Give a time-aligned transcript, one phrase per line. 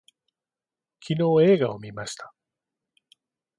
[0.99, 2.33] 昨日映画を見ました